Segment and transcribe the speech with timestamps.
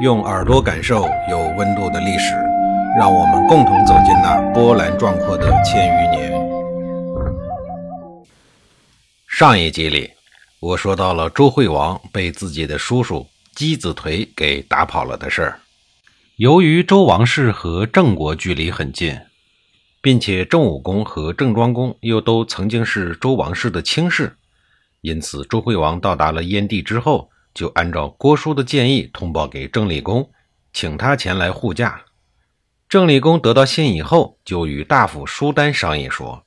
[0.00, 2.34] 用耳朵感受有温度的历史，
[2.98, 6.32] 让我们共同走进那波澜壮阔的千余年。
[9.26, 10.10] 上一集里，
[10.58, 15.60] 我说到了周惠王被自己的叔叔箕子颓给打跑了的事儿。
[16.36, 19.14] 由于周王室和郑国距离很近，
[20.00, 24.34] 并且郑武公和郑庄公又都曾经是周王室的亲士，
[25.02, 27.28] 因此周惠王到达了燕地之后。
[27.52, 30.30] 就按照郭叔的建议通报给郑立公，
[30.72, 32.02] 请他前来护驾。
[32.88, 36.44] 郑立公得到信以后，就与大夫舒丹商议说：“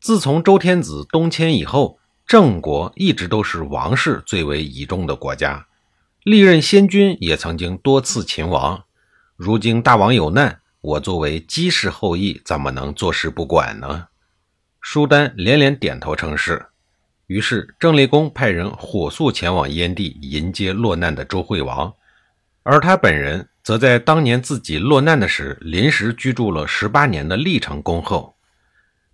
[0.00, 5.66] 自从周天子东迁以后，郑国一直都是王室最为倚重的国家，
[6.22, 8.84] 历任先君也曾经多次勤王。
[9.36, 14.08] 如今大王有难，我作为姬氏后裔，怎么能坐视不管呢？”
[14.80, 16.69] 舒丹连连点头称是。
[17.30, 21.94] 于是，郑立公派人火速前往燕地迎接落难的周惠王，
[22.64, 28.34] 而他本人则在当年自己落难的时，临时居住了十八年的历城恭候。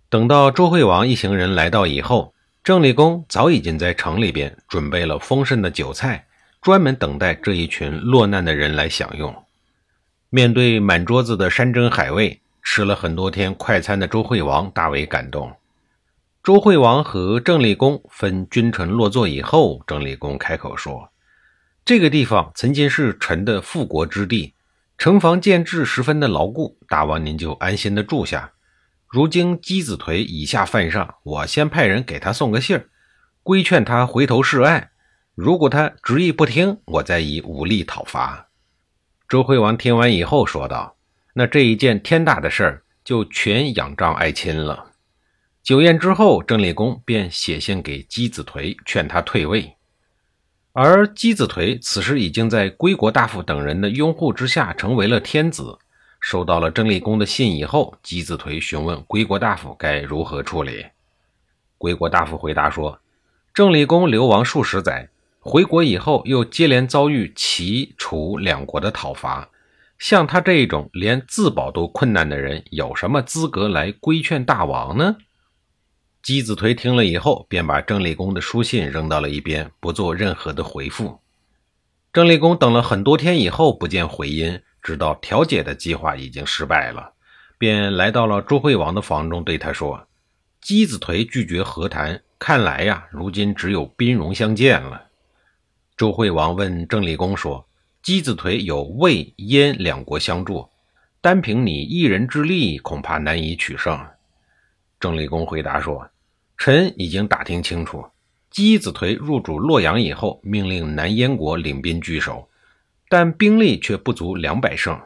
[0.09, 2.33] 等到周惠王一行人来到以后，
[2.63, 6.25] 郑立公早已经在城里边准备了丰盛的酒菜，
[6.59, 9.31] 专门等待这一群落难的人来享用。
[10.31, 15.55] 面对满桌子的山珍海味，吃了很多天快餐的周惠王大为感动。
[16.47, 21.11] 周惠王和郑立公分君臣落座以后，郑立公开口说
[21.83, 24.53] ：“这个地方曾经是臣的复国之地，
[24.97, 28.53] 城防建制十分的牢固，大王您就安心的住下。
[29.07, 32.87] 如今箕子颓以下犯上，我先派人给他送个信儿，
[33.43, 34.91] 规劝他回头是岸。
[35.35, 38.47] 如果他执意不听，我再以武力讨伐。”
[39.27, 40.95] 周惠王听完以后说道
[41.35, 44.85] ：“那这一件天大的事儿，就全仰仗爱卿了。”
[45.67, 49.75] 酒宴之后，郑立公便写信给姬子颓，劝他退位。
[50.71, 55.77] 而姬子颓此时已经在归国大夫等人的拥护之下，成为了天子。
[56.21, 60.85] 收到了郑立公的信以后，姬子颓询问归国大夫该如何处理。
[61.77, 62.97] 归国大夫回答说
[63.53, 65.09] ：“郑立公流亡数十载，
[65.41, 69.49] 回国以后又接连遭遇齐、楚两国的讨伐，
[69.99, 75.17] 像他这种连自保都困难的人，有什么资格来规劝大王呢？”
[76.21, 81.19] 姬子颓听了以后，便把郑立公的书信扔到了一边，不做任何的回复。
[82.11, 87.13] 郑立公等了很多天以后，不见回音，知道调解的计划已经失败了，
[87.57, 90.07] 便来到了周惠王的房中，对他说
[90.59, 95.03] ：“姬子颓拒绝和谈，看来呀，如今只有兵戎相见了。”
[95.95, 97.65] 周惠王问郑立公说
[98.03, 100.67] ：“姬子颓有魏、燕两国相助，
[101.21, 103.97] 单凭你一人之力，恐怕难以取胜。”
[104.99, 106.09] 郑立公回答说。
[106.59, 108.03] 臣已经打听清楚，
[108.49, 112.49] 姬子颓入主洛阳以后，命令南燕国领兵据守，
[113.09, 114.99] 但兵力却不足两百胜。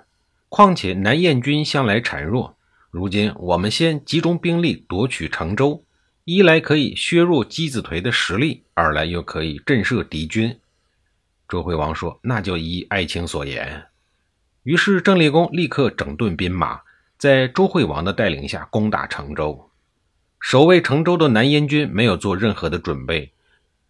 [0.48, 2.56] 况且南燕军向来孱弱，
[2.90, 5.84] 如今我们先集中兵力夺取成州，
[6.24, 10.58] 一来可以削弱姬子颓的实力，二来又可以震慑敌军。
[11.50, 13.88] 周惠王说：“那就依爱卿所言。”
[14.64, 16.80] 于是郑立公立刻整顿兵马，
[17.18, 19.68] 在周惠王的带领下攻打成州。
[20.42, 23.32] 守卫成州的南燕军没有做任何的准备，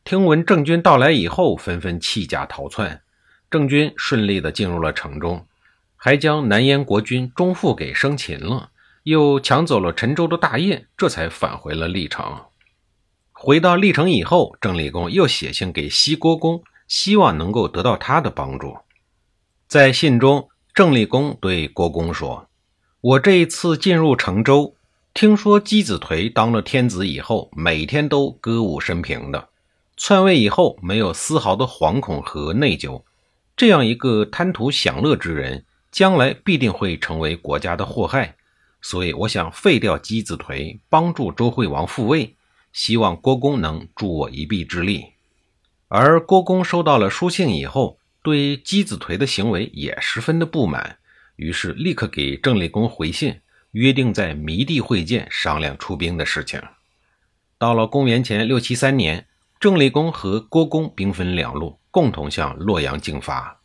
[0.03, 3.01] 听闻郑军到来以后，纷纷弃甲逃窜。
[3.49, 5.47] 郑军顺利地进入了城中，
[5.95, 8.69] 还将南燕国君钟父给生擒了，
[9.03, 12.41] 又抢走了陈州的大印，这才返回了历城。
[13.31, 18.77] 回到历城以后，郑立公又写信给西郭公，希望能够得到他的帮助。
[19.67, 22.49] 在信中，郑立公对郭公说
[22.99, 24.75] ：“我这一次进入成州。”
[25.13, 29.49] 听说姬子颓当了天子以后，每天都歌舞升平的，
[29.97, 33.03] 篡位以后没有丝毫的惶恐和内疚。
[33.57, 38.35] 这样一个贪图享乐之人，将来必定会成为国家的祸害。
[38.81, 42.35] 所以，我想废掉姬子颓，帮助周惠王复位，
[42.71, 45.07] 希望郭公能助我一臂之力。
[45.89, 50.97] 而郭公收到了书信以后，对姬子颓的行为也十分的不满，
[51.35, 53.41] 于是立刻给郑立公回信。
[53.71, 56.61] 约定在弥地会见，商量出兵的事情。
[57.57, 59.27] 到了公元前六七三年，
[59.59, 63.59] 郑立公和郭公兵分两路，共同向洛阳进发。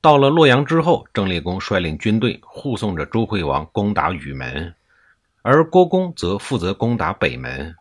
[0.00, 4.74] 到了洛阳之后，郑立公率领军队护送着周惠王攻打禹门，
[5.42, 7.74] 而郭公则负责攻打北门。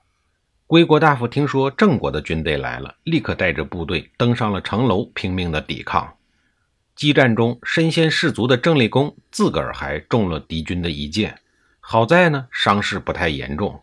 [0.67, 6.13] 归国大夫听说郑国的军队来了，立刻带着部队登上了城楼，拼命的抵抗。
[6.95, 11.40] 激战中身先士卒的郑立公自个儿还中了敌军的一箭，
[11.91, 13.81] 好在呢伤势不太严重。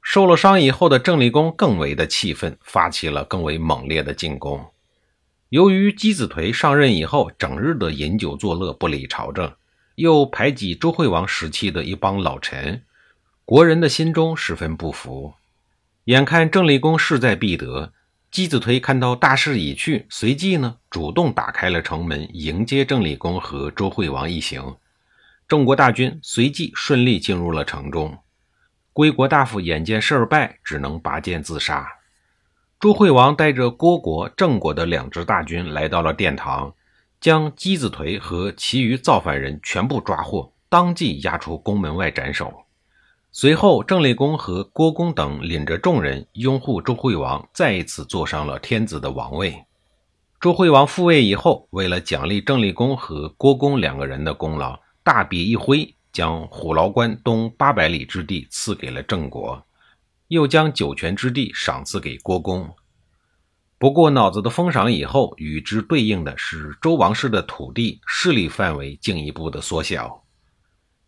[0.00, 4.64] 受了伤以后的郑立公更为的气愤，发起了更为猛烈的进攻。
[5.48, 9.52] 由于姬子颓上任以后，整日的饮酒作乐，不理朝政，
[9.96, 12.80] 又排挤周惠王时期的一帮老臣，
[13.44, 15.34] 国人的心中十分不服。
[16.04, 17.92] 眼看郑立功势在必得，
[18.30, 24.76] 姬子颓看到大势已去，随即呢主动打开了城门，迎接郑立功和周惠王一行。
[25.50, 28.16] 郑国大军随即顺利进入了城中。
[28.92, 31.88] 归国大夫眼见事儿败，只能拔剑自杀。
[32.78, 36.72] 朱惠王带着郭国、郑国的两支大军来到了殿堂，
[37.20, 42.54] 将姬子颓和其余造反人全部抓获，当即押出宫门外斩首。
[43.32, 49.64] 随后，郑立公和郭公等领着众人拥护周惠王，再一次坐上了天子的王位。
[50.40, 59.66] 周惠王复位以后，为了奖励郑立公和郭公两个人的功劳，大笔一挥，将虎牢关东八百里之地赐给了郑国。
[60.28, 62.72] 又将酒泉之地赏赐给郭公。
[63.78, 70.22] 不过脑子的封赏以后，与之对应的是周王室的土地势力范围进一步的缩小。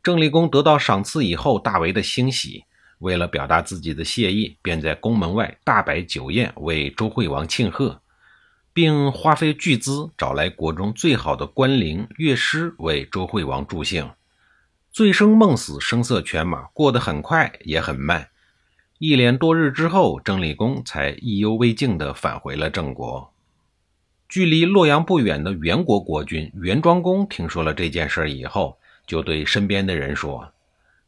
[0.02, 2.64] 郑立功得到赏赐以后，大为的欣喜，
[2.98, 8.01] 为了表达自己的谢意，便在宫门外大摆酒宴为周惠王庆贺，
[8.72, 14.10] 并花费巨资找来国中最好的官吏、乐师为周惠王助兴。
[14.90, 18.28] 醉生梦死，声色犬马，过得很快也很慢。
[18.98, 23.32] 一连多日之后，郑立功才意犹未尽地返回了郑国。
[24.28, 30.52] 距离洛阳不远的元国国君元庄公听说了这件事以后，就对身边的人说：“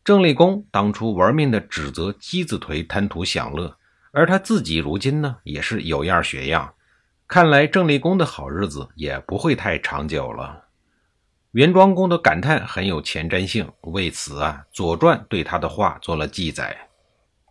[0.04, 3.76] 郑立功当初玩命地指责姬子颓贪图享乐，
[4.10, 6.74] 而他自己如今呢，也是有样学样。
[7.26, 10.64] 看来郑立功的好日子也不会太长久了。”
[11.52, 16.88] 袁庄公的感叹很有前瞻性，为此啊，《左传》对他的话做了记载。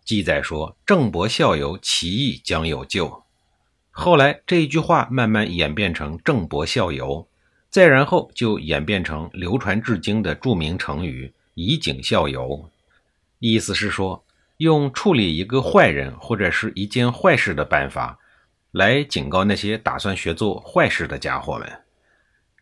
[0.04, 3.22] 记载说：“郑伯孝游，其义将有救。”
[3.90, 7.26] 后来这一句话慢慢演变成“郑伯孝游”，
[7.70, 12.70] 再然后就演变成流传至今的著名成语“以儆效尤”。
[13.40, 14.22] 意思是说，
[14.58, 18.18] 用处理一个坏人或者是一件坏事的办法，
[18.74, 21.72] 来警告那些打算学做坏事的家伙们。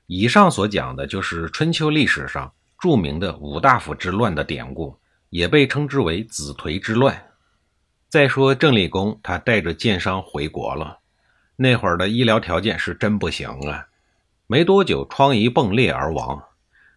[0.07, 4.99] 以上所讲的就是春秋历史上著名的五大夫之乱的典故，
[5.31, 7.31] 也被称之为“子颓之乱”。
[8.11, 10.99] 再说郑立功，他带着箭伤回国了。
[11.57, 13.87] 那会儿的医疗条件是真不行啊，
[14.47, 16.43] 没多久疮痍迸裂而亡。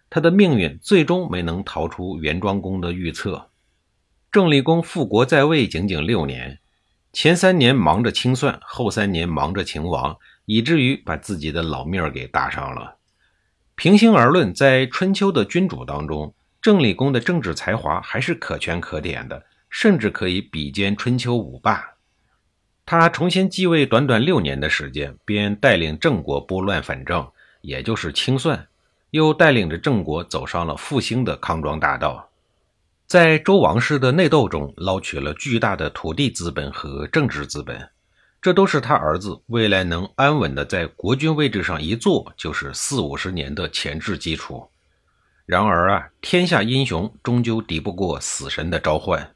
[0.10, 3.50] 他的命运最终没能逃出元庄公的预测。
[4.30, 6.60] 郑立功复国在位仅仅六年，
[7.16, 12.98] 前三年忙着清算，后三年忙着勤王，以至于把自己的老命给搭上了。
[13.76, 19.42] 平心而论，在春秋的君主当中，郑立功的政治才华还是可圈可点的。
[19.70, 21.84] 甚至可以比肩春秋五霸。
[22.86, 27.26] 他重新继位短短六年的时间，便带领郑国拨乱反正，
[27.62, 28.68] 也就是清算，
[29.12, 32.30] 又带领着郑国走上了复兴的康庄大道。
[33.08, 37.88] 在周王室的内斗中，捞取了巨大的土地资本和政治资本，
[38.42, 44.68] 这都是他儿子未来能安稳的在国君位置上一坐就是四五十年的前置基础。
[45.46, 49.32] 然而啊，天下英雄终究敌不过死神的召唤。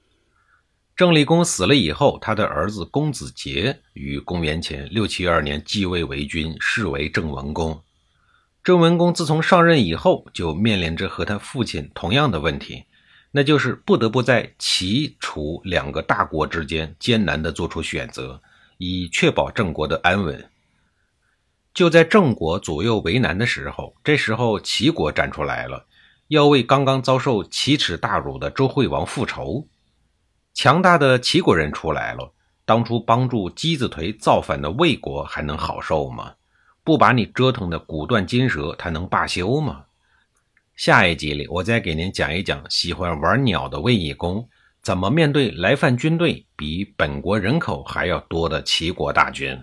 [0.95, 7.79] 郑立公死了以后，他的儿子公子杰于公元前六七二年继位为君，是为郑文公。
[8.63, 12.83] 郑文公自从上任以后，就面临着和他父亲同样的问题，
[13.31, 18.41] 那就是不得不在齐、楚两个大国之间艰难地做出选择，
[18.77, 20.49] 以确保郑国的安稳。
[21.73, 25.85] 就在郑国左右为难的时候，这时候齐国站出来了，
[26.27, 29.67] 要为刚刚遭受奇耻大辱的周惠王复仇。
[30.55, 32.33] 强大的齐国人出来了，
[32.65, 36.33] 当初帮助姬子颓造反的魏国还能好受吗？
[36.83, 39.85] 不把你折腾的骨断筋折，他能罢休吗？
[40.79, 44.47] 下一集里，我再给您讲一讲喜欢玩鸟的卫懿公
[44.81, 49.61] 怎么面对来犯军队比本国人口还要多的齐国大军。